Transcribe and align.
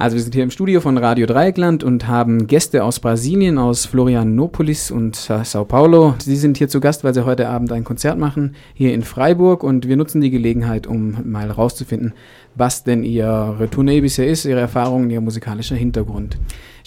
Also 0.00 0.16
wir 0.16 0.22
sind 0.22 0.34
hier 0.34 0.44
im 0.44 0.50
Studio 0.50 0.80
von 0.80 0.96
Radio 0.96 1.26
Dreieckland 1.26 1.84
und 1.84 2.08
haben 2.08 2.46
Gäste 2.46 2.84
aus 2.84 3.00
Brasilien, 3.00 3.58
aus 3.58 3.84
Florianopolis 3.84 4.90
und 4.90 5.14
Sao 5.14 5.66
Paulo. 5.66 6.14
Sie 6.16 6.36
sind 6.36 6.56
hier 6.56 6.70
zu 6.70 6.80
Gast, 6.80 7.04
weil 7.04 7.12
sie 7.12 7.26
heute 7.26 7.50
Abend 7.50 7.70
ein 7.70 7.84
Konzert 7.84 8.18
machen, 8.18 8.54
hier 8.72 8.94
in 8.94 9.02
Freiburg. 9.02 9.62
Und 9.62 9.86
wir 9.88 9.98
nutzen 9.98 10.22
die 10.22 10.30
Gelegenheit, 10.30 10.86
um 10.86 11.18
mal 11.30 11.50
rauszufinden, 11.50 12.14
was 12.54 12.82
denn 12.82 13.02
ihre 13.02 13.68
Tournee 13.70 14.00
bisher 14.00 14.26
ist, 14.26 14.46
ihre 14.46 14.60
Erfahrungen, 14.60 15.10
ihr 15.10 15.20
musikalischer 15.20 15.76
Hintergrund. 15.76 16.38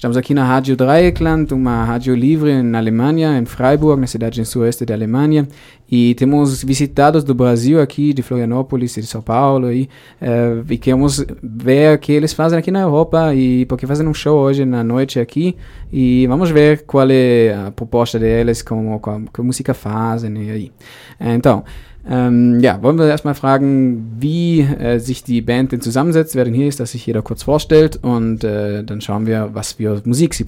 Estamos 0.04 0.17
aqui 0.17 0.33
na 0.33 0.43
Rádio 0.43 0.75
Dreieckland, 0.75 1.54
uma 1.54 1.85
rádio 1.85 2.13
livre 2.13 2.61
na 2.61 2.77
Alemanha, 2.77 3.38
em 3.38 3.45
Freiburg, 3.45 4.02
na 4.02 4.05
cidade 4.05 4.41
em 4.41 4.43
sueste 4.43 4.85
da 4.85 4.93
Alemanha. 4.93 5.47
E 5.89 6.13
temos 6.15 6.61
visitados 6.61 7.23
do 7.23 7.33
Brasil 7.33 7.79
aqui, 7.79 8.11
de 8.11 8.21
Florianópolis, 8.21 8.95
de 8.95 9.07
São 9.07 9.21
Paulo, 9.21 9.71
e, 9.71 9.89
uh, 10.21 10.66
e 10.70 10.77
queremos 10.77 11.25
ver 11.41 11.95
o 11.95 11.97
que 11.97 12.11
eles 12.11 12.34
fazem 12.34 12.59
aqui 12.59 12.70
na 12.70 12.81
Europa, 12.81 13.34
e 13.34 13.66
porque 13.66 13.88
fazem 13.88 14.05
um 14.05 14.13
show 14.13 14.38
hoje 14.39 14.66
na 14.66 14.84
noite 14.84 15.21
aqui. 15.21 15.55
E 15.89 16.27
vamos 16.27 16.49
ver 16.49 16.84
qual 16.85 17.09
é 17.09 17.54
a 17.54 17.71
proposta 17.71 18.20
deles, 18.20 18.62
como, 18.62 18.99
como, 18.99 19.31
que 19.31 19.41
música 19.41 19.73
fazem 19.73 20.35
e 20.35 20.51
aí. 20.51 20.71
Então, 21.17 21.63
Ähm, 22.09 22.59
ja, 22.59 22.81
wollen 22.84 22.98
wir 22.98 23.07
erstmal 23.07 23.34
fragen, 23.34 24.17
wie 24.20 24.59
äh, 24.62 24.99
sich 24.99 25.23
die 25.23 25.41
Band 25.41 25.71
denn 25.71 25.80
zusammensetzt, 25.80 26.35
wer 26.35 26.43
denn 26.43 26.53
hier 26.53 26.67
ist, 26.67 26.79
dass 26.79 26.91
sich 26.91 27.05
jeder 27.05 27.21
kurz 27.21 27.43
vorstellt 27.43 27.98
und 28.02 28.43
äh, 28.43 28.84
dann 28.84 28.99
schauen 28.99 29.26
wir, 29.26 29.52
was 29.53 29.73
für 29.73 30.02
Musik 30.03 30.34
sie. 30.34 30.45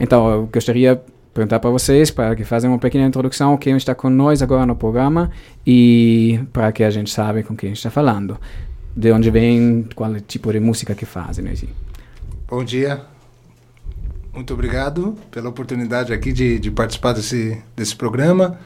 Então, 0.00 0.30
eu 0.30 0.48
gostaria 0.50 0.94
de 0.94 1.02
perguntar 1.34 1.60
para 1.60 1.70
vocês, 1.70 2.10
para 2.10 2.34
que 2.34 2.44
façam 2.44 2.70
uma 2.70 2.78
pequena 2.78 3.06
introdução, 3.06 3.56
quem 3.56 3.76
está 3.76 3.94
nós 4.04 4.42
agora 4.42 4.64
no 4.64 4.74
programa 4.74 5.30
e 5.66 6.40
para 6.52 6.72
que 6.72 6.84
a 6.84 6.90
gente 6.90 7.10
saiba 7.10 7.42
com 7.42 7.54
quem 7.54 7.72
está 7.72 7.90
falando. 7.90 8.38
De 8.94 9.10
onde 9.12 9.30
vem, 9.30 9.88
qual 9.94 10.14
tipo 10.20 10.52
de 10.52 10.60
música 10.60 10.94
que 10.94 11.06
fazem. 11.06 11.48
Assim. 11.48 11.68
Bom 12.48 12.62
dia, 12.62 13.00
muito 14.34 14.52
obrigado 14.54 15.16
pela 15.30 15.48
oportunidade 15.48 16.12
aqui 16.12 16.32
de, 16.32 16.58
de 16.58 16.70
participar 16.70 17.12
desse, 17.12 17.58
desse 17.76 17.94
programa. 17.94 18.58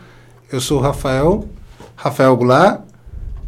Eu 0.50 0.60
sou 0.60 0.78
o 0.78 0.80
Rafael, 0.80 1.48
Rafael 1.96 2.36
Goulart, 2.36 2.82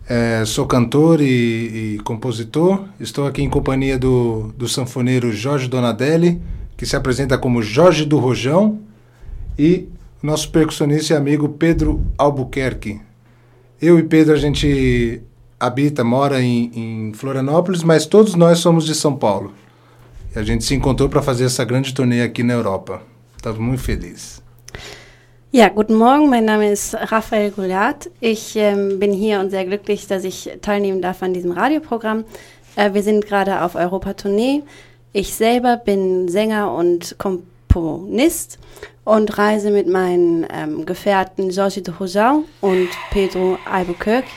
é, 0.08 0.42
sou 0.46 0.66
cantor 0.66 1.20
e, 1.20 1.96
e, 1.96 1.98
compositor. 2.02 2.82
Estou 2.98 3.26
aqui 3.26 3.42
em 3.42 3.50
companhia 3.50 3.98
do, 3.98 4.54
do 4.56 4.66
sanfoneiro 4.66 5.30
Jorge 5.30 5.68
Donadelli, 5.68 6.40
que 6.74 6.86
se 6.86 6.96
apresenta 6.96 7.36
como 7.36 7.62
Jorge 7.62 8.06
do 8.06 8.18
Rojão, 8.18 8.80
e 9.58 9.86
nosso 10.22 10.50
percussionista 10.50 11.12
e 11.12 11.16
amigo 11.16 11.50
Pedro 11.50 12.02
Albuquerque. 12.16 13.00
Eu 13.80 13.98
e 13.98 14.02
Pedro, 14.02 14.32
a 14.32 14.38
gente 14.38 15.20
habita, 15.60 16.02
mora 16.02 16.40
em, 16.40 16.70
em 16.74 17.12
Florianópolis, 17.12 17.82
mas 17.82 18.06
todos 18.06 18.34
nós 18.34 18.60
somos 18.60 18.86
de 18.86 18.94
São 18.94 19.14
Paulo. 19.14 19.52
E 20.34 20.38
a 20.38 20.42
gente 20.42 20.64
se 20.64 20.74
encontrou 20.74 21.08
para 21.08 21.20
fazer 21.20 21.44
essa 21.44 21.64
grande 21.64 21.92
turnê 21.92 22.22
aqui 22.22 22.42
na 22.42 22.54
Europa. 22.54 23.02
Estamos 23.36 23.58
muito 23.58 23.82
felizes. 23.82 24.47
Ja, 25.50 25.70
guten 25.70 25.94
Morgen. 25.94 26.28
Mein 26.28 26.44
Name 26.44 26.70
ist 26.70 26.94
Raphael 26.94 27.50
Gouliat. 27.50 28.10
Ich 28.20 28.54
ähm, 28.56 28.98
bin 28.98 29.14
hier 29.14 29.40
und 29.40 29.48
sehr 29.48 29.64
glücklich, 29.64 30.06
dass 30.06 30.24
ich 30.24 30.50
teilnehmen 30.60 31.00
darf 31.00 31.22
an 31.22 31.32
diesem 31.32 31.52
Radioprogramm. 31.52 32.26
Äh, 32.76 32.92
wir 32.92 33.02
sind 33.02 33.26
gerade 33.26 33.62
auf 33.62 33.74
Europa-Tournee. 33.74 34.62
Ich 35.14 35.34
selber 35.34 35.78
bin 35.78 36.28
Sänger 36.28 36.74
und 36.74 37.16
Komponist 37.16 38.58
und 39.04 39.38
reise 39.38 39.70
mit 39.70 39.88
meinen 39.88 40.46
ähm, 40.52 40.84
Gefährten 40.84 41.48
Georges 41.48 41.82
de 41.82 41.94
Rojau 41.94 42.44
und 42.60 42.90
Pedro 43.10 43.56
Albuquerque. 43.64 44.28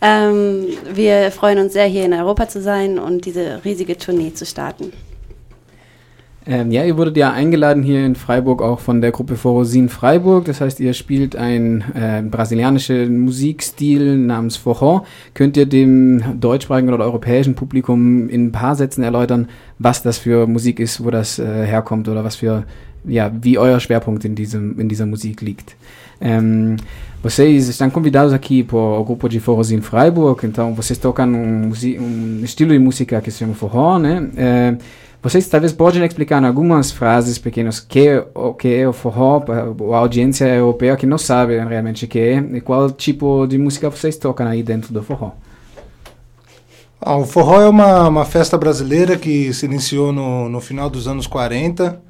Ähm, 0.00 0.68
wir 0.94 1.32
freuen 1.32 1.58
uns 1.58 1.72
sehr, 1.72 1.86
hier 1.86 2.04
in 2.04 2.14
Europa 2.14 2.48
zu 2.48 2.62
sein 2.62 3.00
und 3.00 3.24
diese 3.24 3.64
riesige 3.64 3.98
Tournee 3.98 4.32
zu 4.32 4.46
starten. 4.46 4.92
Ähm, 6.50 6.70
ja, 6.70 6.82
ihr 6.82 6.96
wurdet 6.96 7.18
ja 7.18 7.30
eingeladen 7.30 7.82
hier 7.82 8.06
in 8.06 8.14
Freiburg 8.14 8.62
auch 8.62 8.80
von 8.80 9.02
der 9.02 9.10
Gruppe 9.10 9.36
Forosin 9.36 9.90
Freiburg. 9.90 10.46
Das 10.46 10.62
heißt, 10.62 10.80
ihr 10.80 10.94
spielt 10.94 11.36
einen 11.36 11.84
äh, 11.94 12.22
brasilianischen 12.22 13.18
Musikstil 13.20 14.16
namens 14.16 14.56
Forró. 14.56 15.02
Könnt 15.34 15.58
ihr 15.58 15.66
dem 15.66 16.40
deutschsprachigen 16.40 16.94
oder 16.94 17.04
europäischen 17.04 17.54
Publikum 17.54 18.30
in 18.30 18.46
ein 18.46 18.52
paar 18.52 18.76
Sätzen 18.76 19.02
erläutern, 19.02 19.48
was 19.78 20.02
das 20.02 20.16
für 20.16 20.46
Musik 20.46 20.80
ist, 20.80 21.04
wo 21.04 21.10
das 21.10 21.38
äh, 21.38 21.66
herkommt 21.66 22.08
oder 22.08 22.24
was 22.24 22.36
für, 22.36 22.64
ja, 23.04 23.30
wie 23.42 23.58
euer 23.58 23.78
Schwerpunkt 23.78 24.24
in, 24.24 24.34
diesem, 24.34 24.80
in 24.80 24.88
dieser 24.88 25.04
Musik 25.04 25.42
liegt? 25.42 25.76
Ähm, 26.20 26.76
vocês 27.22 27.68
estão 27.68 27.90
convidados 27.90 28.32
aqui 28.32 28.62
por 28.62 28.98
o 28.98 29.04
grupo 29.04 29.28
de 29.28 29.38
forros 29.38 29.70
Freiburg, 29.82 30.44
então 30.44 30.74
vocês 30.74 30.98
tocam 30.98 31.28
um, 31.28 31.70
um 31.70 32.40
estilo 32.42 32.72
de 32.72 32.78
música 32.78 33.20
que 33.20 33.30
se 33.30 33.38
chama 33.38 33.54
forró, 33.54 33.98
né? 33.98 34.28
É, 34.36 34.76
Vocês 35.20 35.48
talvez 35.48 35.72
podem 35.72 36.04
explicar 36.04 36.40
em 36.40 36.46
algumas 36.46 36.92
frases 36.92 37.38
pequenas 37.38 37.80
que, 37.80 38.24
o 38.34 38.54
que 38.54 38.68
é 38.68 38.88
o 38.88 38.92
forró, 38.92 39.42
a 39.92 39.96
audiência 39.96 40.46
europeia 40.46 40.96
que 40.96 41.06
não 41.06 41.18
sabe 41.18 41.58
realmente 41.58 42.04
o 42.04 42.08
que 42.08 42.20
é, 42.20 42.36
e 42.36 42.60
qual 42.60 42.88
tipo 42.90 43.44
de 43.46 43.58
música 43.58 43.90
vocês 43.90 44.16
tocam 44.16 44.46
aí 44.46 44.62
dentro 44.62 44.92
do 44.92 45.02
forró. 45.02 45.32
Ah, 47.00 47.16
o 47.16 47.26
forró 47.26 47.60
é 47.60 47.68
uma, 47.68 48.08
uma 48.08 48.24
festa 48.24 48.56
brasileira 48.56 49.16
que 49.16 49.52
se 49.52 49.66
iniciou 49.66 50.12
no, 50.12 50.48
no 50.48 50.60
final 50.60 50.88
dos 50.88 51.08
anos 51.08 51.26
40 51.26 52.00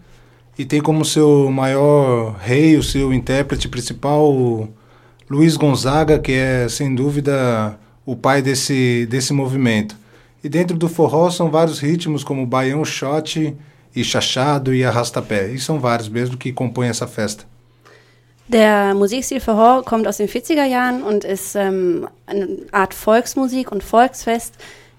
e 0.59 0.67
tem 0.67 0.81
como 0.81 1.05
seu 1.05 1.51
maior 1.51 2.37
rei, 2.41 2.77
o 2.77 2.83
seu 2.83 3.15
intérprete 3.15 3.69
principal, 3.69 4.31
o 4.31 4.69
Luiz 5.31 5.57
Gonzaga, 5.57 6.19
que 6.19 6.33
é 6.33 6.69
sem 6.69 6.95
dúvida 6.95 7.79
o 8.05 8.17
pai 8.17 8.43
desse, 8.43 9.07
desse 9.09 9.33
movimento. 9.33 9.97
E 10.43 10.49
dentro 10.49 10.77
do 10.77 10.89
forró 10.89 11.31
são 11.31 11.51
vários 11.51 11.81
ritmos 11.81 12.23
como 12.23 12.47
baião, 12.47 12.85
shot 12.85 13.57
e 13.95 14.05
chachado 14.05 14.75
e 14.75 14.85
arrastapé. 14.85 15.49
E 15.49 15.59
são 15.59 15.81
vários 15.81 16.09
mesmo 16.09 16.37
que 16.37 16.53
compõem 16.53 16.89
essa 16.89 17.07
festa. 17.07 17.45
Der 18.49 18.95
Musikstil 18.95 19.41
Forró 19.41 19.83
kommt 19.83 20.07
aus 20.07 20.17
den 20.17 20.27
40er 20.27 20.65
Jahren 20.65 21.03
und 21.03 21.25
ist 21.25 21.55
ähm, 21.55 22.09
eine 22.27 22.49
Art 22.73 22.95
Volksmusik 22.95 23.71
und 23.71 23.83
Volksfest. 23.83 24.55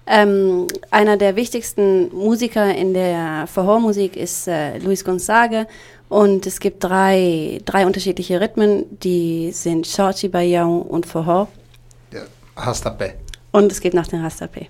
Ähm, 0.06 0.68
einer 0.92 1.16
der 1.16 1.34
wichtigsten 1.34 2.14
Musiker 2.14 2.72
in 2.72 2.94
der 2.94 3.48
Forró-Musik 3.48 4.16
ist 4.16 4.46
äh, 4.46 4.78
Luis 4.78 5.04
Gonzaga 5.04 5.66
und 6.08 6.46
es 6.46 6.60
gibt 6.60 6.82
drei, 6.84 7.60
drei 7.64 7.86
unterschiedliche 7.86 8.40
Rhythmen, 8.40 8.84
die 9.02 9.50
sind 9.52 9.86
Shorty, 9.86 10.28
Baião 10.28 10.82
und 10.82 11.06
Forró. 11.06 11.48
Ja, 12.12 12.22
Rastapé. 12.56 13.14
Und 13.50 13.72
es 13.72 13.80
geht 13.80 13.94
nach 13.94 14.06
dem 14.06 14.24
Rastapé. 14.24 14.66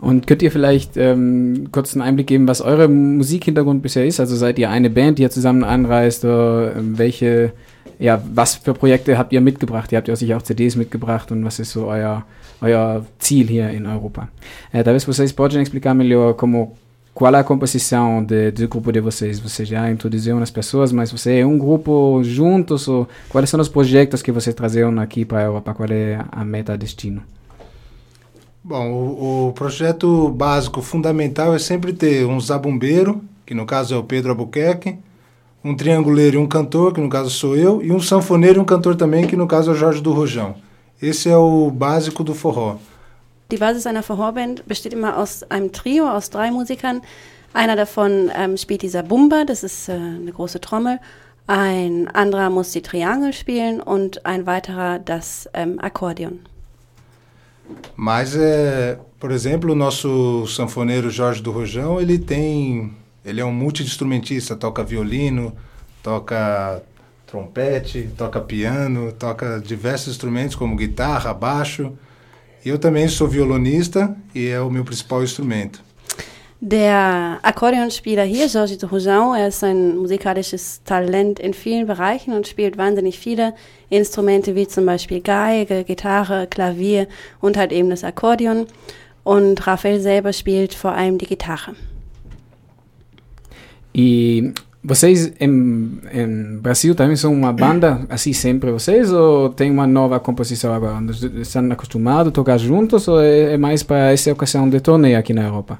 Und 0.00 0.26
könnt 0.26 0.42
ihr 0.42 0.52
vielleicht 0.52 0.96
ähm, 0.96 1.68
kurz 1.72 1.94
einen 1.94 2.02
Einblick 2.02 2.28
geben, 2.28 2.46
was 2.46 2.60
eure 2.60 2.88
Musikhintergrund 2.88 3.82
bisher 3.82 4.06
ist? 4.06 4.20
Also 4.20 4.36
seid 4.36 4.58
ihr 4.58 4.70
eine 4.70 4.90
Band, 4.90 5.18
die 5.18 5.22
ihr 5.22 5.30
zusammen 5.30 5.64
anreist? 5.64 6.24
Oder 6.24 6.76
ähm, 6.76 6.96
welche, 6.98 7.52
ja, 7.98 8.22
was 8.32 8.54
für 8.54 8.74
Projekte 8.74 9.18
habt 9.18 9.32
ihr 9.32 9.40
mitgebracht? 9.40 9.90
Ihr 9.90 9.98
habt 9.98 10.06
ja 10.06 10.14
sicher 10.14 10.36
auch 10.36 10.42
CDs 10.42 10.76
mitgebracht 10.76 11.32
und 11.32 11.44
was 11.44 11.58
ist 11.58 11.72
so 11.72 11.86
euer, 11.86 12.24
euer 12.60 13.04
Ziel 13.18 13.48
hier 13.48 13.70
in 13.70 13.86
Europa? 13.86 14.28
É, 14.72 14.84
talvez 14.84 15.04
vocês 15.04 15.32
podem 15.32 15.62
explicar 15.62 15.94
melhor 15.94 16.36
como 16.36 16.76
qual 17.12 17.34
a 17.34 17.42
composição 17.42 18.22
de, 18.24 18.52
do 18.52 18.68
grupo 18.68 18.92
de 18.92 19.00
vocês? 19.00 19.40
Você 19.40 19.64
já 19.64 19.90
introduziu 19.90 20.38
as 20.40 20.52
pessoas, 20.52 20.92
mas 20.92 21.10
você 21.10 21.40
é 21.40 21.44
um 21.44 21.58
grupo 21.58 22.22
juntos? 22.22 22.86
Ou 22.86 23.08
quais 23.28 23.50
são 23.50 23.58
os 23.58 23.68
projetos 23.68 24.22
que 24.22 24.30
vocês 24.30 24.54
traziam 24.54 24.96
aqui 25.00 25.24
para 25.24 25.40
a 25.40 25.42
Europa? 25.42 25.74
Qual 25.74 25.88
é 25.90 26.24
a 26.30 26.44
meta, 26.44 26.78
destino? 26.78 27.20
Bom, 28.68 28.92
o, 28.92 29.48
o, 29.48 29.52
projeto 29.54 30.28
básico 30.28 30.82
fundamental 30.82 31.54
é 31.54 31.58
sempre 31.58 31.90
ter 31.90 32.26
um 32.26 32.38
zabumbeiro, 32.38 33.24
que 33.46 33.54
no 33.54 33.64
caso 33.64 33.94
é 33.94 33.96
o 33.96 34.04
Pedro 34.04 34.32
Albuquerque, 34.32 34.98
um 35.64 35.74
trianguleiro 35.74 36.36
e 36.36 36.38
um 36.38 36.46
cantor, 36.46 36.92
que 36.92 37.00
no 37.00 37.08
caso 37.08 37.30
sou 37.30 37.56
eu, 37.56 37.82
e 37.82 37.90
um 37.90 37.98
sanfoneiro 37.98 38.58
e 38.58 38.60
um 38.60 38.66
cantor 38.66 38.94
também, 38.94 39.26
que 39.26 39.38
no 39.38 39.48
caso 39.48 39.70
é 39.70 39.72
o 39.72 39.74
Jorge 39.74 40.02
do 40.02 40.12
Rojão. 40.12 40.54
Esse 41.00 41.30
é 41.30 41.36
o 41.38 41.70
básico 41.70 42.22
do 42.22 42.34
forró. 42.34 42.76
Die 43.50 43.56
Basis 43.56 43.86
einer 43.86 44.02
Forrorband 44.02 44.56
besteht 44.66 44.92
immer 44.92 45.16
aus 45.16 45.50
einem 45.50 45.72
Trio 45.72 46.06
aus 46.06 46.28
drei 46.28 46.50
Musikern. 46.50 47.00
Einer 47.54 47.74
davon 47.74 48.30
ähm, 48.36 48.58
spielt 48.58 48.82
die 48.82 48.90
Zabumba, 48.90 49.46
das 49.46 49.64
ist 49.64 49.88
äh, 49.88 49.92
eine 49.92 50.30
große 50.30 50.60
Trommel. 50.60 51.00
Ein 51.46 52.08
anderer 52.12 52.50
muss 52.50 52.72
die 52.72 52.82
Triangel 52.82 53.32
spielen 53.32 53.80
und 53.80 54.26
ein 54.26 54.44
weiterer 54.44 54.98
das 54.98 55.48
ähm, 55.54 55.78
Akkordeon. 55.80 56.40
Mas, 57.96 58.36
é, 58.36 58.98
por 59.18 59.30
exemplo, 59.30 59.72
o 59.72 59.74
nosso 59.74 60.46
sanfoneiro 60.46 61.10
Jorge 61.10 61.42
do 61.42 61.50
Rojão, 61.50 62.00
ele 62.00 62.18
tem... 62.18 62.92
Ele 63.24 63.40
é 63.40 63.44
um 63.44 63.52
multi-instrumentista, 63.52 64.56
toca 64.56 64.82
violino, 64.82 65.52
toca 66.02 66.82
trompete, 67.26 68.08
toca 68.16 68.40
piano, 68.40 69.12
toca 69.12 69.60
diversos 69.60 70.14
instrumentos 70.14 70.56
como 70.56 70.76
guitarra, 70.76 71.34
baixo. 71.34 71.92
Eu 72.64 72.78
também 72.78 73.06
sou 73.06 73.28
violonista 73.28 74.16
e 74.34 74.46
é 74.48 74.60
o 74.60 74.70
meu 74.70 74.84
principal 74.84 75.22
instrumento. 75.22 75.82
Der 76.60 77.38
Akkordeonspieler 77.42 78.24
hier, 78.24 78.48
Georges 78.48 78.82
Rougin, 78.90 79.34
er 79.36 79.46
ist 79.46 79.62
ein 79.62 79.96
musikalisches 79.96 80.82
Talent 80.82 81.38
in 81.38 81.54
vielen 81.54 81.86
Bereichen 81.86 82.32
und 82.32 82.48
spielt 82.48 82.76
wahnsinnig 82.76 83.16
viele 83.16 83.54
Instrumente 83.90 84.56
wie 84.56 84.66
zum 84.66 84.84
Beispiel 84.84 85.20
Geige, 85.20 85.84
Gitarre, 85.84 86.48
Klavier 86.48 87.06
und 87.40 87.56
halt 87.56 87.70
eben 87.70 87.90
das 87.90 88.02
Akkordeon. 88.02 88.66
und 89.28 89.66
Rafael 89.66 90.00
selber 90.00 90.32
spielt 90.32 90.72
vor 90.72 90.92
allem 90.92 91.18
die 91.18 91.26
Gitarre. 91.26 91.74
E 93.94 94.52
vocês 94.82 95.32
em, 95.38 96.00
em 96.12 96.58
Brasil 96.62 96.94
também 96.94 97.16
são 97.16 97.32
uma 97.32 97.52
banda 97.52 98.06
assim 98.08 98.32
sempre 98.32 98.70
vocês 98.70 99.12
ou 99.12 99.50
tem 99.50 99.70
uma 99.70 99.86
nova 99.86 100.18
composição 100.18 100.72
agora? 100.72 100.98
Estão 101.40 101.70
acostumados 101.70 102.28
a 102.28 102.32
tocar 102.32 102.58
juntos 102.58 103.06
ou 103.08 103.20
é, 103.20 103.54
é 103.54 103.58
mais 103.58 103.82
para 103.82 104.12
essa 104.12 104.32
ocasião 104.32 104.68
de 104.70 104.80
turnê 104.80 105.14
aqui 105.14 105.34
na 105.34 105.42
Europa? 105.42 105.78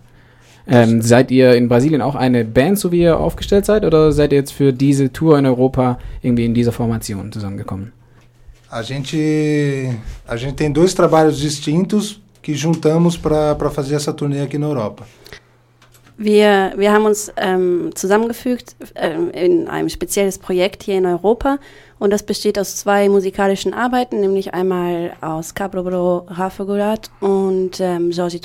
Ähm, 0.70 1.00
seid 1.00 1.31
ihr 1.31 1.55
in 1.55 1.69
Brasilien 1.69 2.03
auch 2.03 2.15
eine 2.15 2.44
Band, 2.44 2.79
so 2.79 2.93
wie 2.93 3.00
ihr 3.00 3.19
aufgestellt 3.19 3.65
seid, 3.65 3.85
oder 3.85 4.12
seid 4.12 4.32
ihr 4.32 4.38
jetzt 4.38 4.53
für 4.53 4.73
diese 4.73 5.11
Tour 5.11 5.38
in 5.38 5.47
Europa 5.47 5.99
irgendwie 6.23 6.44
in 6.44 6.53
dieser 6.53 6.73
Formation 6.73 7.32
zusammengekommen? 7.32 7.93
A 8.70 8.82
gente, 8.82 9.97
a 10.26 10.37
gente 10.37 10.56
tem 10.56 10.70
dois 10.70 10.94
trabalhos 10.94 11.41
distintos 11.41 12.20
que 12.43 12.53
juntamos 12.55 13.17
para 13.17 13.70
fazer 13.70 13.94
essa 13.94 14.12
turnê 14.12 14.43
aqui 14.43 14.59
na 14.59 14.69
Europa. 14.69 15.06
Wir, 16.19 16.75
wir 16.76 16.93
haben 16.93 17.06
uns 17.06 17.32
ähm, 17.37 17.91
zusammengefügt 17.94 18.75
ähm, 18.97 19.31
in 19.31 19.69
ein 19.69 19.88
spezielles 19.88 20.37
Projekt 20.37 20.82
hier 20.82 20.99
in 20.99 21.06
Europa 21.06 21.59
und 21.99 22.12
das 22.12 22.25
besteht 22.25 22.59
aus 22.59 22.76
zwei 22.76 23.09
musikalischen 23.09 23.73
Arbeiten, 23.73 24.20
nämlich 24.20 24.53
einmal 24.53 25.12
aus 25.20 25.55
Cabro 25.55 26.26
Rafa 26.26 26.65
Gurat 26.65 27.11
und 27.20 27.79
ähm, 27.81 28.11
Jorge. 28.11 28.41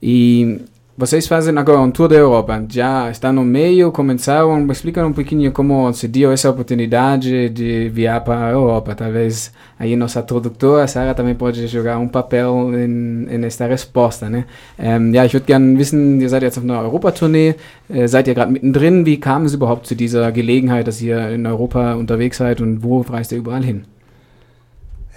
E 0.00 0.58
Vocês 0.98 1.26
fazem 1.26 1.54
agora 1.58 1.78
um 1.78 1.90
tour 1.90 2.08
da 2.08 2.14
Europa, 2.14 2.64
já 2.70 3.10
está 3.10 3.30
no 3.30 3.44
meio, 3.44 3.92
começaram, 3.92 4.66
explica 4.72 5.06
um 5.06 5.12
pouquinho 5.12 5.52
como 5.52 5.92
se 5.92 6.08
deu 6.08 6.32
essa 6.32 6.48
oportunidade 6.48 7.50
de 7.50 7.90
viajar 7.90 8.22
para 8.22 8.46
a 8.46 8.50
Europa. 8.52 8.94
Talvez 8.94 9.52
aí 9.78 9.94
nossa 9.94 10.22
tradutora, 10.22 10.86
Sarah, 10.86 11.12
também 11.12 11.34
pode 11.34 11.66
jogar 11.66 11.98
um 11.98 12.08
papel 12.08 12.72
in, 12.72 13.26
in 13.30 13.44
esta 13.44 13.66
resposta. 13.66 14.30
Ne? 14.30 14.46
Ähm, 14.78 15.12
ja, 15.12 15.26
ich 15.26 15.34
würde 15.34 15.44
gerne 15.44 15.76
wissen, 15.76 16.18
ihr 16.18 16.30
seid 16.30 16.42
jetzt 16.42 16.56
auf 16.56 16.64
einer 16.64 16.80
Europatournee, 16.80 17.56
äh, 17.90 18.08
seid 18.08 18.26
ihr 18.26 18.34
gerade 18.34 18.50
mittendrin, 18.50 19.04
wie 19.04 19.18
kam 19.18 19.44
es 19.44 19.52
überhaupt 19.52 19.86
zu 19.86 19.94
dieser 19.94 20.32
Gelegenheit, 20.32 20.86
dass 20.86 21.02
ihr 21.02 21.28
in 21.28 21.44
Europa 21.44 21.92
unterwegs 21.92 22.38
seid 22.38 22.62
und 22.62 22.82
wo 22.82 23.02
reist 23.02 23.32
ihr 23.32 23.38
überall 23.38 23.62
hin? 23.62 23.84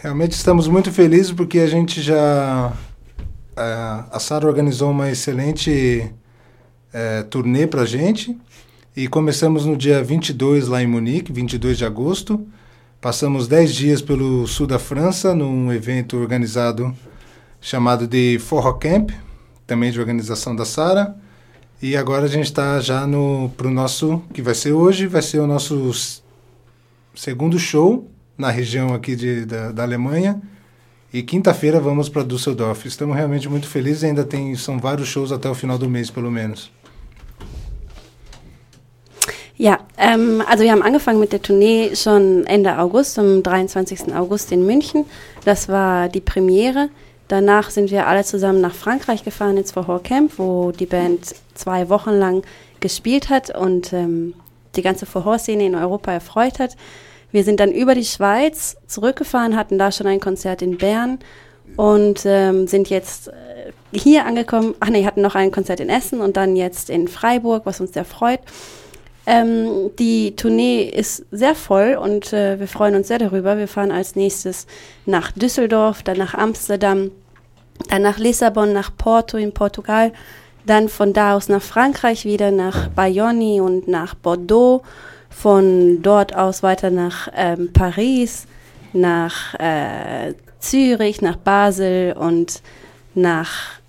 Realmente 0.04 0.36
estamos 0.36 0.68
muito 0.68 0.92
felizes 0.92 1.32
porque 1.32 1.62
a 1.62 1.68
gente 1.68 2.02
já 2.02 2.74
a 4.12 4.20
Sara 4.20 4.48
organizou 4.48 4.92
uma 4.92 5.10
excelente 5.10 6.12
é, 6.94 7.24
turnê 7.24 7.68
para 7.68 7.82
a 7.82 7.86
gente 7.86 8.38
e 8.96 9.08
começamos 9.08 9.66
no 9.66 9.76
dia 9.76 10.02
22 10.04 10.68
lá 10.68 10.82
em 10.82 10.88
Munique, 10.88 11.34
22 11.34 11.78
de 11.78 11.86
agosto. 11.86 12.48
Passamos 13.02 13.48
10 13.48 13.74
dias 13.74 14.02
pelo 14.02 14.48
sul 14.48 14.66
da 14.66 14.80
França 14.80 15.36
num 15.36 15.72
evento 15.72 16.18
organizado 16.18 16.96
chamado 17.60 18.08
de 18.08 18.40
Forró 18.40 18.74
Camp, 18.74 19.12
também 19.68 19.92
de 19.92 20.00
organização 20.00 20.56
da 20.56 20.66
Sara. 20.66 21.16
E 21.82 21.96
agora 21.96 22.26
a 22.26 22.30
gente 22.30 22.46
está 22.46 22.80
já 22.80 23.06
no 23.06 23.50
para 23.58 23.68
o 23.68 23.72
nosso 23.72 24.22
que 24.34 24.42
vai 24.42 24.56
ser 24.56 24.72
hoje, 24.72 25.08
vai 25.08 25.22
ser 25.22 25.40
o 25.40 25.48
nosso 25.48 25.92
segundo 27.16 27.60
show 27.60 28.10
na 28.38 28.50
região 28.50 28.94
aqui 28.94 29.16
de, 29.16 29.46
da, 29.46 29.72
da 29.72 29.84
Alemanha 29.84 30.42
e 31.12 31.24
quinta-feira 31.24 31.80
vamos 31.80 32.10
para 32.10 32.24
Düsseldorf. 32.24 32.86
Estamos 32.86 33.16
realmente 33.16 33.50
muito 33.50 33.68
felizes. 33.68 34.04
Ainda 34.04 34.24
tem 34.24 34.56
são 34.56 34.80
vários 34.80 35.08
shows 35.08 35.32
até 35.32 35.50
o 35.50 35.56
final 35.56 35.78
do 35.78 35.90
mês, 35.90 36.10
pelo 36.12 36.30
menos. 36.30 36.72
Ja, 39.58 39.80
ähm, 39.98 40.42
also 40.48 40.64
wir 40.64 40.72
haben 40.72 40.84
angefangen 40.84 41.20
mit 41.20 41.34
der 41.34 41.42
Tournee 41.42 41.94
schon 41.94 42.46
Ende 42.46 42.78
August, 42.78 43.20
am 43.20 43.44
23. 43.44 44.16
August 44.16 44.54
in 44.54 44.66
München. 44.66 45.06
Das 45.44 45.68
war 45.68 46.08
die 46.08 46.22
Premiere. 46.22 46.90
Danach 47.28 47.70
sind 47.70 47.92
wir 47.92 48.08
alle 48.08 48.24
zusammen 48.24 48.62
nach 48.62 48.74
Frankreich 48.74 49.24
gefahren, 49.24 49.58
ins 49.58 49.76
Horror 49.76 50.02
Camp, 50.02 50.32
wo 50.38 50.72
die 50.72 50.86
Band 50.86 51.36
zwei 51.56 51.90
Wochen 51.90 52.12
lang 52.12 52.44
gespielt 52.80 53.30
hat 53.30 53.54
und 53.56 53.92
ähm, 53.92 54.34
die 54.76 54.82
ganze 54.82 55.06
Horror-Szene 55.14 55.66
in 55.66 55.76
Europa 55.76 56.14
erfreut 56.14 56.60
hat. 56.60 56.78
Wir 57.32 57.44
sind 57.44 57.60
dann 57.60 57.72
über 57.72 57.96
die 57.96 58.06
Schweiz 58.06 58.78
zurückgefahren, 58.88 59.56
hatten 59.56 59.78
da 59.78 59.92
schon 59.92 60.08
ein 60.08 60.20
Konzert 60.20 60.62
in 60.62 60.78
Bern 60.78 61.20
und 61.76 62.24
ähm, 62.26 62.68
sind 62.68 62.90
jetzt 62.90 63.28
äh, 63.28 63.72
hier 63.92 64.26
angekommen. 64.26 64.76
Ach 64.80 64.90
nee, 64.90 65.06
hatten 65.06 65.22
noch 65.22 65.36
ein 65.36 65.52
Konzert 65.52 65.80
in 65.80 65.90
Essen 65.90 66.22
und 66.22 66.38
dann 66.38 66.56
jetzt 66.56 66.90
in 66.90 67.08
Freiburg, 67.08 67.66
was 67.66 67.80
uns 67.80 67.94
sehr 67.94 68.06
freut. 68.06 68.40
Ähm, 69.26 69.92
die 70.00 70.36
Tournee 70.36 70.84
ist 70.84 71.26
sehr 71.30 71.54
voll 71.54 72.00
und 72.02 72.34
äh, 72.34 72.60
wir 72.60 72.68
freuen 72.68 72.96
uns 72.96 73.10
sehr 73.10 73.20
darüber. 73.20 73.58
Wir 73.58 73.68
fahren 73.68 73.92
als 73.92 74.16
nächstes 74.16 74.66
nach 75.06 75.32
Düsseldorf, 75.32 76.02
dann 76.02 76.18
nach 76.18 76.34
Amsterdam, 76.34 77.12
dann 77.90 78.02
nach 78.02 78.18
Lissabon, 78.18 78.74
nach 78.74 78.92
Porto 78.98 79.38
in 79.38 79.54
Portugal, 79.54 80.14
dann 80.66 80.90
von 80.90 81.14
da 81.14 81.36
aus 81.36 81.48
nach 81.48 81.62
Frankreich 81.62 82.26
wieder, 82.26 82.50
nach 82.50 82.88
Bayonne 82.90 83.62
und 83.62 83.88
nach 83.88 84.16
Bordeaux 84.16 84.82
von 85.40 86.02
dort 86.02 86.36
aus 86.36 86.64
weiter 86.64 86.90
nach 86.90 87.30
ähm, 87.34 87.72
Paris, 87.72 88.46
nach 88.92 89.54
äh, 89.56 90.34
Zürich, 90.60 91.22
nach 91.22 91.38
Basel 91.38 92.14
und 92.14 92.62
nach 93.16 93.80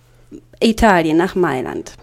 Italien, 0.60 1.16
nach 1.16 1.34
Mailand. 1.34 1.94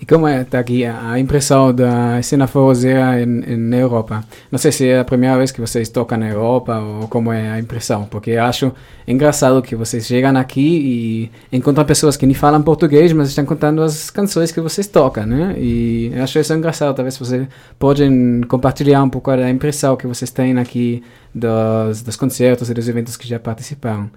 E 0.00 0.04
como 0.04 0.26
é 0.26 0.44
tá 0.44 0.58
aqui 0.58 0.84
a 0.84 1.18
impressão 1.18 1.72
da 1.72 2.20
cena 2.22 2.46
forrozeira 2.46 3.20
em 3.22 3.74
Europa? 3.74 4.24
Não 4.50 4.58
sei 4.58 4.70
se 4.72 4.88
é 4.88 5.00
a 5.00 5.04
primeira 5.04 5.36
vez 5.36 5.50
que 5.50 5.60
vocês 5.60 5.88
tocam 5.88 6.18
na 6.18 6.28
Europa 6.28 6.78
ou 6.78 7.08
como 7.08 7.32
é 7.32 7.50
a 7.50 7.58
impressão, 7.58 8.04
porque 8.04 8.32
acho 8.32 8.72
engraçado 9.06 9.62
que 9.62 9.74
vocês 9.74 10.06
chegam 10.06 10.36
aqui 10.36 11.30
e 11.50 11.56
encontram 11.56 11.84
pessoas 11.84 12.16
que 12.16 12.26
nem 12.26 12.34
falam 12.34 12.62
português, 12.62 13.12
mas 13.12 13.28
estão 13.28 13.44
contando 13.44 13.82
as 13.82 14.10
canções 14.10 14.52
que 14.52 14.60
vocês 14.60 14.86
tocam, 14.86 15.26
né? 15.26 15.54
E 15.58 16.10
eu 16.14 16.22
acho 16.22 16.38
isso 16.38 16.52
engraçado. 16.52 16.94
Talvez 16.94 17.16
vocês 17.16 17.46
podem 17.78 18.42
compartilhar 18.48 19.02
um 19.02 19.08
pouco 19.08 19.34
da 19.34 19.48
impressão 19.48 19.96
que 19.96 20.06
vocês 20.06 20.30
têm 20.30 20.58
aqui 20.58 21.02
dos, 21.34 22.02
dos 22.02 22.16
concertos 22.16 22.70
e 22.70 22.74
dos 22.74 22.88
eventos 22.88 23.16
que 23.16 23.26
já 23.26 23.38
participaram. 23.38 24.10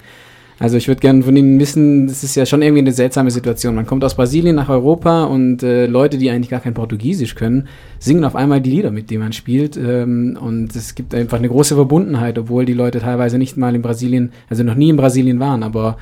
Also 0.60 0.76
ich 0.76 0.90
würde 0.90 1.00
gerne 1.00 1.24
von 1.24 1.36
Ihnen 1.38 1.58
wissen, 1.58 2.08
das 2.08 2.22
ist 2.22 2.36
ja 2.36 2.46
schon 2.46 2.62
irgendwie 2.62 2.82
eine 2.82 2.92
seltsame 2.92 3.32
Situation. 3.32 3.76
Man 3.76 3.86
kommt 3.86 4.04
aus 4.04 4.16
Brasilien 4.16 4.58
nach 4.58 4.68
Europa 4.68 5.24
und 5.24 5.64
äh, 5.64 5.86
Leute, 5.86 6.18
die 6.18 6.30
eigentlich 6.30 6.50
gar 6.50 6.60
kein 6.60 6.74
Portugiesisch 6.74 7.36
können, 7.36 7.70
singen 7.98 8.26
auf 8.26 8.36
einmal 8.36 8.60
die 8.60 8.72
Lieder, 8.72 8.92
mit 8.92 9.10
denen 9.10 9.24
man 9.24 9.32
spielt. 9.32 9.78
Ähm, 9.78 10.38
und 10.40 10.76
es 10.76 10.96
gibt 10.96 11.16
einfach 11.16 11.38
eine 11.38 11.48
große 11.48 11.76
Verbundenheit, 11.76 12.38
obwohl 12.38 12.66
die 12.66 12.74
Leute 12.74 13.00
teilweise 13.00 13.38
nicht 13.38 13.56
mal 13.56 13.74
in 13.74 13.82
Brasilien, 13.82 14.34
also 14.50 14.64
noch 14.64 14.76
nie 14.76 14.90
in 14.90 14.98
Brasilien 14.98 15.40
waren. 15.40 15.64
Aber 15.64 15.98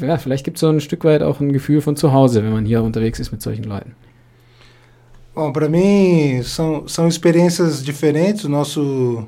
ja, 0.00 0.16
vielleicht 0.16 0.44
gibt 0.44 0.56
es 0.56 0.62
so 0.62 0.68
ein 0.68 0.80
Stück 0.80 1.04
weit 1.04 1.22
auch 1.22 1.40
ein 1.40 1.52
Gefühl 1.52 1.82
von 1.82 1.94
zu 1.94 2.12
Hause, 2.12 2.42
wenn 2.42 2.52
man 2.52 2.64
hier 2.64 2.82
unterwegs 2.82 3.20
ist 3.20 3.32
mit 3.32 3.42
solchen 3.42 3.64
Leuten. 3.64 3.94
Bom, 5.34 5.52
para 5.52 5.68
mim 5.68 6.42
são, 6.42 6.88
são 6.88 7.06
experiências 7.06 7.84
diferentes. 7.84 8.44
Nosso 8.44 9.26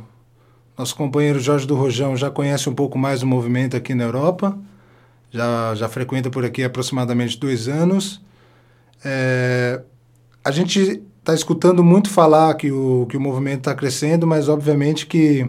Nosso 0.76 0.96
companheiro 0.96 1.38
Jorge 1.38 1.66
do 1.66 1.74
Rojão 1.74 2.16
já 2.16 2.30
conhece 2.30 2.68
um 2.68 2.74
pouco 2.74 2.98
mais 2.98 3.22
o 3.22 3.26
movimento 3.26 3.76
aqui 3.76 3.94
na 3.94 4.04
Europa, 4.04 4.58
já, 5.30 5.74
já 5.74 5.88
frequenta 5.88 6.30
por 6.30 6.44
aqui 6.44 6.64
aproximadamente 6.64 7.38
dois 7.38 7.68
anos. 7.68 8.20
É, 9.04 9.82
a 10.44 10.50
gente 10.50 11.02
está 11.18 11.34
escutando 11.34 11.84
muito 11.84 12.10
falar 12.10 12.54
que 12.54 12.72
o, 12.72 13.06
que 13.08 13.16
o 13.16 13.20
movimento 13.20 13.58
está 13.58 13.74
crescendo, 13.74 14.26
mas 14.26 14.48
obviamente 14.48 15.06
que 15.06 15.48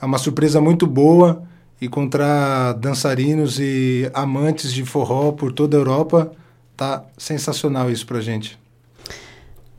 é 0.00 0.04
uma 0.04 0.18
surpresa 0.18 0.60
muito 0.60 0.86
boa 0.86 1.42
encontrar 1.80 2.72
dançarinos 2.74 3.58
e 3.60 4.10
amantes 4.12 4.72
de 4.72 4.84
forró 4.84 5.32
por 5.32 5.52
toda 5.52 5.76
a 5.76 5.80
Europa. 5.80 6.32
Tá 6.76 7.04
sensacional 7.16 7.90
isso 7.90 8.06
para 8.06 8.20
gente. 8.20 8.58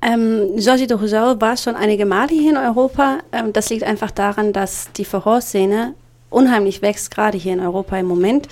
Ähm, 0.01 0.56
Georgie 0.56 0.88
de 0.88 0.98
Rougeau 0.98 1.39
war 1.41 1.58
schon 1.58 1.75
einige 1.75 2.06
Male 2.06 2.29
hier 2.29 2.51
in 2.51 2.58
Europa. 2.58 3.20
Ähm, 3.32 3.51
das 3.53 3.70
liegt 3.70 3.84
einfach 3.84 4.12
daran, 4.12 4.53
dass 4.53 4.91
die 4.94 5.06
Verhörszene 5.06 5.94
unheimlich 6.29 6.82
wächst, 6.82 7.12
gerade 7.12 7.38
hier 7.38 7.53
in 7.53 7.60
Europa 7.60 7.98
im 7.98 8.06
Moment. 8.06 8.48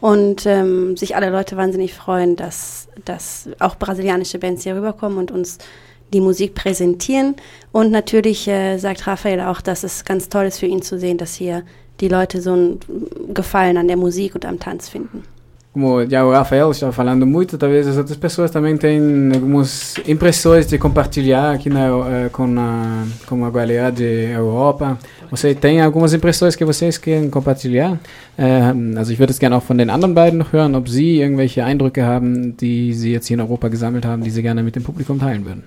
Und 0.00 0.46
ähm, 0.46 0.96
sich 0.96 1.14
alle 1.14 1.30
Leute 1.30 1.56
wahnsinnig 1.56 1.94
freuen, 1.94 2.34
dass, 2.34 2.88
dass 3.04 3.48
auch 3.60 3.76
brasilianische 3.76 4.38
Bands 4.38 4.64
hier 4.64 4.74
rüberkommen 4.74 5.18
und 5.18 5.30
uns 5.30 5.58
die 6.12 6.20
Musik 6.20 6.54
präsentieren. 6.54 7.36
Und 7.70 7.90
natürlich 7.90 8.46
äh, 8.48 8.78
sagt 8.78 9.06
Raphael 9.06 9.40
auch, 9.40 9.60
dass 9.60 9.84
es 9.84 10.04
ganz 10.04 10.28
toll 10.28 10.46
ist 10.46 10.58
für 10.58 10.66
ihn 10.66 10.82
zu 10.82 10.98
sehen, 10.98 11.18
dass 11.18 11.34
hier 11.34 11.62
die 12.00 12.08
Leute 12.08 12.42
so 12.42 12.52
einen 12.52 12.80
Gefallen 13.32 13.76
an 13.76 13.86
der 13.86 13.96
Musik 13.96 14.34
und 14.34 14.44
am 14.44 14.58
Tanz 14.58 14.88
finden. 14.88 15.24
Como 15.72 16.04
já 16.06 16.22
o 16.24 16.32
Rafael 16.32 16.70
estava 16.70 16.92
falando 16.92 17.26
muito, 17.26 17.56
talvez 17.56 17.88
as 17.88 17.96
outras 17.96 18.18
pessoas 18.18 18.50
também 18.50 18.76
têm 18.76 19.00
algumas 19.34 19.94
impressões 20.06 20.66
de 20.66 20.76
compartilhar 20.76 21.52
aqui 21.52 21.70
na, 21.70 21.96
uh, 21.96 22.30
com, 22.30 22.44
a, 22.58 23.04
com 23.26 23.42
a 23.44 23.50
galera 23.50 23.90
de 23.90 24.30
Europa. 24.32 24.98
Você 25.30 25.54
tem 25.54 25.80
algumas 25.80 26.12
impressões 26.12 26.54
que 26.54 26.64
vocês 26.64 26.98
querem 26.98 27.30
compartilhar? 27.30 27.98
Uh, 28.38 28.98
also 28.98 29.12
ich 29.12 29.18
würde 29.18 29.32
es 29.32 29.38
gerne 29.38 29.56
auch 29.56 29.62
von 29.62 29.78
den 29.78 29.88
anderen 29.88 30.14
beiden 30.14 30.38
noch 30.38 30.52
hören, 30.52 30.74
ob 30.74 30.90
sie 30.90 31.20
irgendwelche 31.20 31.64
Eindrücke 31.64 32.04
haben, 32.04 32.54
die 32.58 32.92
sie 32.92 33.12
jetzt 33.12 33.28
hier 33.28 33.36
in 33.36 33.40
Europa 33.40 33.68
gesammelt 33.68 34.04
haben, 34.04 34.22
die 34.22 34.30
sie 34.30 34.42
gerne 34.42 34.62
mit 34.62 34.76
dem 34.76 34.82
Publikum 34.82 35.18
teilen 35.18 35.46
würden. 35.46 35.64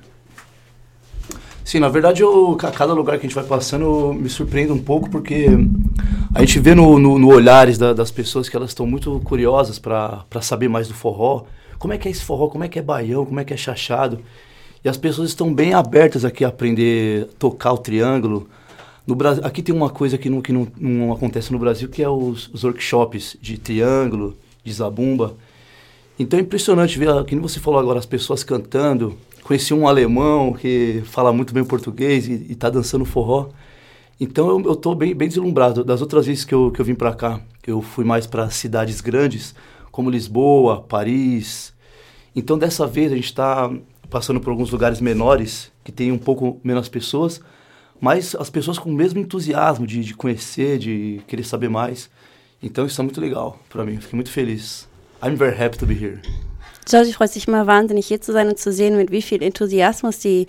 Sim, 1.64 1.80
na 1.80 1.90
verdade, 1.90 2.22
eu, 2.22 2.56
a 2.62 2.70
cada 2.70 2.94
lugar 2.94 3.18
que 3.18 3.26
a 3.26 3.28
gente 3.28 3.34
vai 3.34 3.44
passando, 3.44 4.14
me 4.14 4.30
surpreende 4.30 4.72
um 4.72 4.78
pouco, 4.78 5.10
porque 5.10 5.48
a 6.36 6.42
gente 6.42 6.60
vê 6.60 6.76
no, 6.76 7.00
no, 7.00 7.18
no 7.18 7.30
olhares 7.30 7.78
da, 7.78 7.94
das 7.94 8.12
pessoas 8.12 8.50
que 8.50 8.58
elas 8.58 8.72
estão 8.72 8.86
muito 8.86 9.22
curiosas 9.24 9.80
para 9.80 10.26
saber 10.42 10.68
mais 10.68 10.86
do 10.90 10.94
forró. 10.94 11.46
Como 11.80 11.94
é 11.94 11.98
que 11.98 12.10
é 12.10 12.12
esse 12.12 12.26
forró? 12.26 12.50
Como 12.50 12.62
é 12.62 12.68
que 12.68 12.78
é 12.78 12.82
baião? 12.82 13.26
Como 13.26 13.40
é 13.40 13.46
que 13.46 13.54
é 13.54 13.58
chachado? 13.58 14.20
E 14.84 14.90
as 14.90 14.98
pessoas 14.98 15.30
estão 15.30 15.54
bem 15.54 15.74
abertas 15.74 16.26
aqui 16.26 16.44
a 16.44 16.50
aprender 16.50 17.24
a 17.24 17.40
tocar 17.40 17.72
o 17.72 17.78
triângulo. 17.78 18.50
No 19.08 19.16
Brasil, 19.16 19.46
aqui 19.46 19.62
tem 19.62 19.74
uma 19.74 19.90
coisa 19.90 20.18
que, 20.18 20.30
não, 20.30 20.42
que 20.42 20.52
não, 20.52 20.68
não 20.78 21.14
acontece 21.14 21.54
no 21.54 21.58
Brasil, 21.58 21.88
que 21.88 22.04
é 22.04 22.10
os, 22.10 22.50
os 22.54 22.66
workshops 22.66 23.38
de 23.42 23.58
triângulo, 23.58 24.36
de 24.62 24.74
zabumba. 24.74 25.36
Então 26.20 26.38
é 26.38 26.42
impressionante 26.42 27.00
ver, 27.00 27.08
como 27.30 27.48
você 27.48 27.62
falou 27.62 27.80
agora, 27.80 27.98
as 27.98 28.06
pessoas 28.06 28.44
cantando. 28.44 29.16
Conheci 29.42 29.74
um 29.74 29.88
alemão 29.88 30.52
que 30.52 31.02
fala 31.06 31.32
muito 31.32 31.54
bem 31.54 31.64
português 31.64 32.28
e 32.28 32.48
está 32.50 32.70
dançando 32.70 33.06
forró. 33.06 33.52
Então 34.20 34.50
eu, 34.50 34.74
estou 34.74 34.96
bem, 34.96 35.14
bem 35.14 35.28
deslumbrado. 35.28 35.84
Das 35.84 36.02
outras 36.02 36.26
vezes 36.26 36.46
que 36.46 36.54
eu, 36.54 36.72
que 36.72 36.80
eu 36.80 36.86
vim 36.86 36.96
para 36.96 37.14
cá, 37.14 37.42
eu 37.66 37.82
fui 37.82 38.06
mais 38.06 38.26
para 38.26 38.50
cidades 38.50 39.02
grandes, 39.02 39.54
como 39.92 40.10
Lisboa, 40.10 40.82
Paris. 40.82 41.74
Então 42.36 42.58
dessa 42.58 42.88
vez 42.88 43.12
a 43.12 43.16
gente 43.16 43.26
está 43.26 43.72
passando 44.10 44.40
por 44.40 44.50
alguns 44.50 44.72
lugares 44.72 45.02
menores, 45.02 45.72
que 45.84 45.92
tem 45.92 46.12
um 46.12 46.18
pouco 46.18 46.60
menos 46.64 46.88
pessoas, 46.88 47.42
mas 48.00 48.36
as 48.36 48.50
pessoas 48.50 48.78
com 48.80 48.90
o 48.90 48.94
mesmo 48.94 49.20
entusiasmo 49.20 49.86
de, 49.86 50.04
de 50.04 50.14
conhecer, 50.14 50.78
de 50.78 51.22
querer 51.28 51.44
saber 51.44 51.70
mais. 51.70 52.10
Então 52.62 52.86
isso 52.86 53.00
é 53.02 53.04
muito 53.04 53.20
legal 53.20 53.60
para 53.70 53.86
mim, 53.86 54.00
fiquei 54.00 54.16
muito 54.16 54.32
feliz. 54.32 54.88
I'm 55.22 55.36
very 55.36 55.56
happy 55.56 55.78
to 55.78 55.86
be 55.86 55.94
here. 55.94 56.22
George 56.88 57.14
freut 57.14 57.32
sich 57.32 57.48
immer 57.48 57.66
wahnsinnig 57.66 58.06
hier 58.06 58.22
zu 58.22 58.32
sein 58.32 58.48
und 58.48 58.60
zu 58.60 58.72
sehen, 58.72 58.96
mit 58.96 59.12
wie 59.12 59.22
viel 59.22 59.42
Enthusiasmus 59.42 60.20
die 60.20 60.46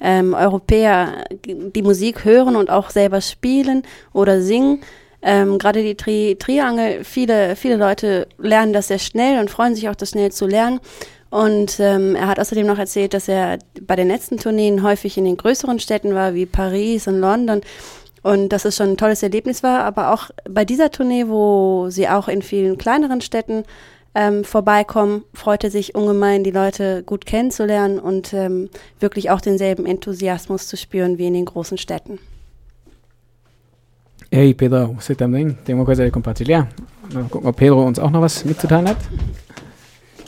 ähm, 0.00 0.34
Europäer 0.34 1.24
die 1.44 1.82
Musik 1.82 2.24
hören 2.24 2.56
und 2.56 2.70
auch 2.70 2.90
selber 2.90 3.20
spielen 3.20 3.82
oder 4.12 4.40
singen. 4.40 4.80
Ähm, 5.22 5.58
Gerade 5.58 5.82
die 5.82 5.96
Tri 5.96 6.36
Triangel, 6.38 7.04
viele, 7.04 7.54
viele 7.56 7.76
Leute 7.76 8.26
lernen 8.38 8.72
das 8.72 8.88
sehr 8.88 8.98
schnell 8.98 9.38
und 9.38 9.50
freuen 9.50 9.74
sich 9.74 9.88
auch, 9.88 9.94
das 9.94 10.10
schnell 10.10 10.32
zu 10.32 10.46
lernen. 10.46 10.80
Und 11.28 11.78
ähm, 11.78 12.16
er 12.16 12.26
hat 12.26 12.40
außerdem 12.40 12.66
noch 12.66 12.78
erzählt, 12.78 13.14
dass 13.14 13.28
er 13.28 13.58
bei 13.82 13.94
den 13.94 14.08
letzten 14.08 14.38
Tourneen 14.38 14.82
häufig 14.82 15.16
in 15.16 15.24
den 15.24 15.36
größeren 15.36 15.78
Städten 15.78 16.14
war, 16.14 16.34
wie 16.34 16.46
Paris 16.46 17.06
und 17.06 17.20
London. 17.20 17.60
Und 18.22 18.50
dass 18.50 18.64
es 18.64 18.76
schon 18.76 18.90
ein 18.90 18.96
tolles 18.96 19.22
Erlebnis 19.22 19.62
war. 19.62 19.84
Aber 19.84 20.12
auch 20.12 20.30
bei 20.48 20.64
dieser 20.64 20.90
Tournee, 20.90 21.28
wo 21.28 21.88
sie 21.88 22.08
auch 22.08 22.28
in 22.28 22.42
vielen 22.42 22.78
kleineren 22.78 23.20
Städten 23.20 23.64
ähm, 24.14 24.44
vorbeikommen, 24.44 25.24
freut 25.34 25.64
er 25.64 25.70
sich 25.70 25.94
ungemein, 25.94 26.42
die 26.42 26.50
Leute 26.50 27.02
gut 27.04 27.26
kennenzulernen 27.26 27.98
und 27.98 28.32
ähm, 28.32 28.68
wirklich 28.98 29.30
auch 29.30 29.40
denselben 29.40 29.86
Enthusiasmus 29.86 30.66
zu 30.66 30.76
spüren 30.76 31.18
wie 31.18 31.26
in 31.26 31.34
den 31.34 31.44
großen 31.44 31.78
Städten. 31.78 32.18
Hey 34.32 34.54
Pedro, 34.54 34.94
você 34.94 35.14
também 35.14 35.56
tem 35.64 35.74
uma 35.74 35.84
coisa 35.84 36.04
a 36.04 36.10
compartilhar? 36.10 36.68
O 37.32 37.52
Pedro 37.52 37.84
uns 37.84 37.98
auch 37.98 38.10
noch 38.10 38.22
was 38.22 38.44
mitzuteilen 38.44 38.88
hat? 38.88 38.98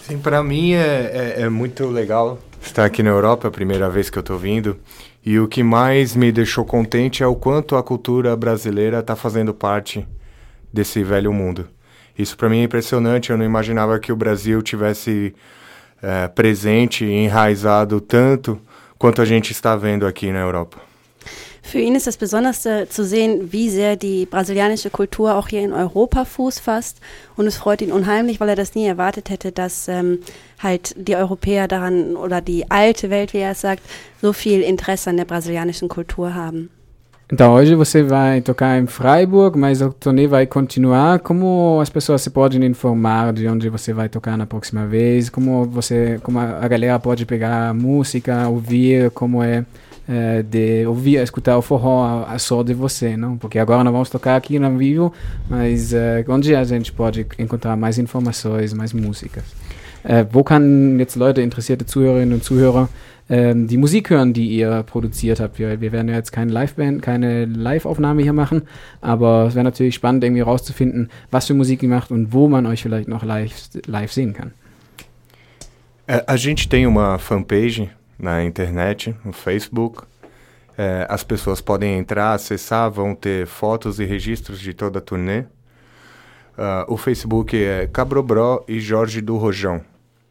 Sim, 0.02 0.18
para 0.18 0.42
mim 0.42 0.72
é, 0.72 1.36
é, 1.36 1.42
é, 1.42 1.48
muito 1.48 1.88
legal 1.88 2.38
estar 2.60 2.84
aqui 2.84 3.04
na 3.04 3.10
Europa, 3.10 3.46
a 3.46 3.50
primeira 3.52 3.88
vez 3.88 4.10
que 4.10 4.18
eu 4.18 4.22
estou 4.22 4.36
vindo. 4.36 4.76
E 5.24 5.38
o 5.38 5.46
que 5.46 5.62
mais 5.62 6.16
me 6.16 6.32
deixou 6.32 6.64
contente 6.64 7.22
é 7.22 7.26
o 7.26 7.36
quanto 7.36 7.76
a 7.76 7.82
cultura 7.82 8.36
brasileira 8.36 8.98
está 8.98 9.14
fazendo 9.14 9.54
parte 9.54 10.04
desse 10.72 11.04
velho 11.04 11.32
mundo. 11.32 11.68
Isso 12.18 12.36
para 12.36 12.48
mim 12.48 12.60
é 12.60 12.64
impressionante. 12.64 13.30
Eu 13.30 13.38
não 13.38 13.44
imaginava 13.44 13.98
que 13.98 14.12
o 14.12 14.16
Brasil 14.16 14.62
tivesse 14.62 15.34
é, 16.02 16.28
presente 16.28 17.04
e 17.04 17.24
enraizado 17.24 18.00
tanto 18.00 18.60
quanto 18.98 19.22
a 19.22 19.24
gente 19.24 19.52
está 19.52 19.76
vendo 19.76 20.06
aqui 20.06 20.30
na 20.32 20.44
Europa. 20.44 20.78
Für 21.64 21.78
ihn 21.78 21.94
ist 21.94 22.08
das 22.08 22.16
Besonderste 22.16 22.88
zu 22.88 23.04
sehen, 23.04 23.52
wie 23.52 23.70
sehr 23.70 23.96
die 23.96 24.26
brasilianische 24.26 24.90
Kultur 24.90 25.36
auch 25.36 25.46
hier 25.46 25.62
in 25.62 25.72
Europa 25.72 26.24
Fuß 26.24 26.58
fasst. 26.58 26.98
Und 27.36 27.46
es 27.46 27.56
freut 27.56 27.80
ihn 27.80 27.92
unheimlich, 27.92 28.40
weil 28.40 28.48
er 28.48 28.56
das 28.56 28.74
nie 28.74 28.84
erwartet 28.84 29.30
hätte, 29.30 29.52
dass 29.52 29.86
ähm, 29.86 30.18
halt 30.58 30.94
die 30.98 31.14
Europäer 31.14 31.68
daran 31.68 32.16
oder 32.16 32.40
die 32.40 32.68
alte 32.70 33.10
Welt, 33.10 33.32
wie 33.32 33.38
er 33.38 33.52
es 33.52 33.60
sagt, 33.60 33.82
so 34.20 34.32
viel 34.32 34.60
Interesse 34.60 35.10
an 35.10 35.16
der 35.16 35.24
brasilianischen 35.24 35.88
Kultur 35.88 36.34
haben. 36.34 36.68
Então, 37.32 37.54
hoje 37.54 37.74
você 37.74 38.02
vai 38.02 38.42
tocar 38.42 38.78
em 38.78 38.86
Freiburg, 38.86 39.58
mas 39.58 39.80
o 39.80 39.90
turnê 39.90 40.26
vai 40.26 40.46
continuar. 40.46 41.18
Como 41.18 41.78
as 41.80 41.88
pessoas 41.88 42.20
se 42.20 42.28
podem 42.28 42.62
informar 42.66 43.32
de 43.32 43.48
onde 43.48 43.70
você 43.70 43.90
vai 43.94 44.06
tocar 44.06 44.36
na 44.36 44.44
próxima 44.44 44.86
vez? 44.86 45.30
Como 45.30 45.64
você, 45.64 46.20
como 46.22 46.38
a 46.38 46.68
galera 46.68 46.98
pode 46.98 47.24
pegar 47.24 47.72
música, 47.72 48.46
ouvir, 48.48 49.10
como 49.12 49.42
é 49.42 49.64
é, 50.08 50.42
de 50.42 50.84
ouvir, 50.86 51.22
escutar 51.22 51.56
o 51.56 51.62
forró 51.62 52.04
a, 52.04 52.34
a 52.34 52.38
só 52.38 52.62
de 52.62 52.74
você, 52.74 53.16
não? 53.16 53.38
Porque 53.38 53.58
agora 53.58 53.84
nós 53.84 53.92
vamos 53.92 54.10
tocar 54.10 54.36
aqui 54.36 54.58
no 54.58 54.76
vivo, 54.76 55.12
mas 55.48 55.92
äh, 55.92 56.24
onde 56.28 56.54
a 56.54 56.64
gente 56.64 56.92
pode 56.92 57.26
encontrar 57.38 57.76
mais 57.76 57.98
Informationen, 57.98 58.74
mais 58.74 58.92
Musiker? 58.92 59.42
Äh, 60.04 60.26
wo 60.30 60.42
kann 60.42 60.98
jetzt 60.98 61.16
Leute, 61.16 61.42
interessierte 61.42 61.86
Zuhörerinnen 61.86 62.34
und 62.34 62.44
Zuhörer, 62.44 62.88
ähm, 63.30 63.68
die 63.68 63.76
Musik 63.76 64.10
hören, 64.10 64.32
die 64.32 64.48
ihr 64.48 64.82
produziert 64.82 65.40
habt? 65.40 65.58
Wir, 65.58 65.80
wir 65.80 65.92
werden 65.92 66.08
ja 66.08 66.16
jetzt 66.16 66.32
keine 66.32 66.52
Live-Band, 66.52 67.02
keine 67.02 67.44
Live-Aufnahme 67.44 68.22
hier 68.22 68.32
machen, 68.32 68.62
aber 69.00 69.46
es 69.48 69.54
wäre 69.54 69.64
natürlich 69.64 69.94
spannend, 69.94 70.24
irgendwie 70.24 70.42
rauszufinden, 70.42 71.10
was 71.30 71.46
für 71.46 71.54
Musik 71.54 71.82
ihr 71.82 71.88
macht 71.88 72.10
und 72.10 72.32
wo 72.32 72.48
man 72.48 72.66
euch 72.66 72.82
vielleicht 72.82 73.08
noch 73.08 73.24
live, 73.24 73.54
live 73.86 74.12
sehen 74.12 74.34
kann. 74.34 74.52
A 76.08 76.36
gente 76.36 76.68
tem 76.68 76.84
uma 76.86 77.16
fanpage 77.16 77.88
na 78.18 78.42
internet, 78.42 79.14
no 79.24 79.32
Facebook. 79.32 80.06
É, 80.76 81.06
as 81.08 81.22
pessoas 81.22 81.60
podem 81.60 81.96
entrar, 81.96 82.34
acessar, 82.34 82.90
vão 82.90 83.14
ter 83.14 83.46
fotos 83.46 84.00
e 84.00 84.04
registros 84.04 84.60
de 84.60 84.74
toda 84.74 84.98
a 84.98 85.02
turnê. 85.02 85.44
Uh, 86.58 86.84
o 86.86 86.96
Facebook 86.98 87.56
é 87.56 87.86
Cabrobró 87.86 88.64
e 88.68 88.78
Jorge 88.78 89.22
do 89.22 89.38
Rojão. 89.38 89.80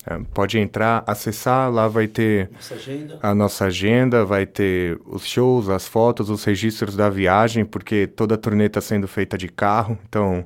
É, 0.05 0.19
pode 0.33 0.57
entrar, 0.57 1.03
acessar, 1.05 1.71
lá 1.71 1.87
vai 1.87 2.07
ter 2.07 2.49
nossa 2.51 2.75
a 3.21 3.35
nossa 3.35 3.65
agenda, 3.65 4.25
vai 4.25 4.47
ter 4.47 4.99
os 5.05 5.25
shows, 5.25 5.69
as 5.69 5.87
fotos, 5.87 6.29
os 6.29 6.43
registros 6.43 6.95
da 6.95 7.07
viagem, 7.07 7.63
porque 7.63 8.07
toda 8.07 8.33
a 8.33 8.37
turnê 8.37 8.65
está 8.65 8.81
sendo 8.81 9.07
feita 9.07 9.37
de 9.37 9.47
carro, 9.47 9.95
então 10.09 10.43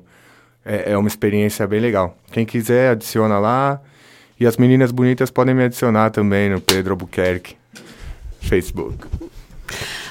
é, 0.62 0.92
é 0.92 0.98
uma 0.98 1.08
experiência 1.08 1.66
bem 1.66 1.80
legal. 1.80 2.18
Quem 2.32 2.44
quiser, 2.44 2.90
adiciona 2.90 3.38
lá. 3.38 3.80
E 4.38 4.46
as 4.46 4.58
meninas 4.58 4.92
bonitas 4.92 5.30
podem 5.30 5.54
me 5.54 5.64
adicionar 5.64 6.10
também 6.10 6.50
no 6.50 6.60
Pedro 6.60 6.92
Albuquerque 6.92 7.56
Facebook. 8.40 9.06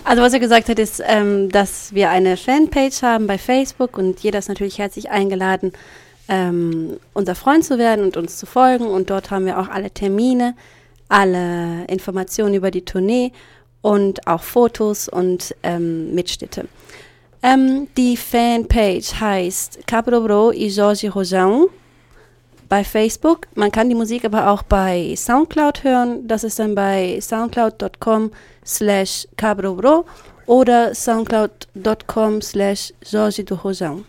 Also 0.03 0.21
was 0.21 0.33
er 0.33 0.39
gesagt 0.39 0.69
hat, 0.69 0.79
ist, 0.79 1.01
ähm, 1.05 1.49
dass 1.49 1.93
wir 1.93 2.09
eine 2.09 2.37
Fanpage 2.37 3.03
haben 3.03 3.27
bei 3.27 3.37
Facebook 3.37 3.97
und 3.97 4.19
jeder 4.21 4.39
ist 4.39 4.49
natürlich 4.49 4.79
herzlich 4.79 5.09
eingeladen, 5.09 5.71
ähm, 6.27 6.97
unser 7.13 7.35
Freund 7.35 7.63
zu 7.63 7.77
werden 7.77 8.05
und 8.05 8.17
uns 8.17 8.37
zu 8.37 8.45
folgen. 8.45 8.87
Und 8.87 9.09
dort 9.09 9.31
haben 9.31 9.45
wir 9.45 9.59
auch 9.59 9.69
alle 9.69 9.91
Termine, 9.91 10.55
alle 11.09 11.85
Informationen 11.85 12.55
über 12.55 12.71
die 12.71 12.85
Tournee 12.85 13.31
und 13.81 14.27
auch 14.27 14.43
Fotos 14.43 15.07
und 15.07 15.55
ähm, 15.63 16.13
Mitschnitte. 16.15 16.65
Ähm, 17.43 17.87
die 17.95 18.17
Fanpage 18.17 19.19
heißt 19.19 19.85
Cabro 19.85 20.21
Bro 20.21 20.53
e 20.53 20.67
Jorge 20.67 21.11
Rojão 21.11 21.67
bei 22.67 22.83
Facebook. 22.83 23.47
Man 23.55 23.71
kann 23.71 23.89
die 23.89 23.95
Musik 23.95 24.25
aber 24.25 24.49
auch 24.49 24.63
bei 24.63 25.13
Soundcloud 25.15 25.83
hören. 25.83 26.27
Das 26.27 26.43
ist 26.43 26.59
dann 26.59 26.75
bei 26.75 27.19
soundcloud.com 27.21 28.31
slash 28.65 29.27
cabrobro 29.37 30.05
oder 30.47 30.95
soundcloud.com 30.95 32.41
slash 32.41 32.93
Jorge 33.03 33.43
Rojão. 33.43 34.03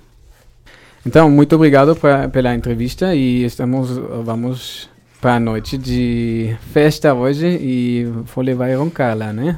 Então, 1.07 1.31
muito 1.31 1.55
obrigado 1.55 1.95
pra, 1.95 2.29
pela 2.29 2.53
entrevista 2.53 3.15
e 3.15 3.45
estamos, 3.45 3.97
vamos 4.25 4.91
para 5.21 5.37
a 5.37 5.41
noite 5.41 5.79
de 5.79 6.57
festa 6.73 7.15
hoje 7.15 7.47
e 7.47 8.13
Folie 8.27 8.55
vai 8.55 8.75
roncar 8.75 9.17
lá, 9.17 9.33
né? 9.33 9.57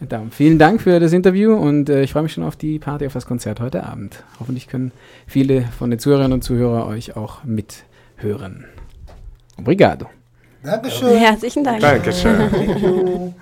Então, 0.00 0.28
vielen 0.30 0.56
Dank 0.56 0.80
für 0.80 1.00
das 1.00 1.12
Interview 1.12 1.56
und 1.56 1.88
äh, 1.88 2.04
ich 2.04 2.12
freue 2.12 2.22
mich 2.22 2.32
schon 2.32 2.44
auf 2.44 2.56
die 2.56 2.78
Party, 2.78 3.06
auf 3.06 3.12
das 3.12 3.26
Konzert 3.26 3.58
heute 3.58 3.84
Abend. 3.84 4.22
Hoffentlich 4.38 4.68
können 4.68 4.92
viele 5.26 5.62
von 5.78 5.90
den 5.90 5.98
Zuhörerinnen 5.98 6.32
und 6.32 6.44
Zuhörern 6.44 6.88
euch 6.88 7.16
auch 7.16 7.42
mit 7.42 7.84
hören. 8.16 8.64
Obrigado. 9.58 10.06
Dankeschön. 10.62 11.16
Herzlichen 11.16 11.64
Dank. 11.64 11.80
Dankeschön. 11.80 13.34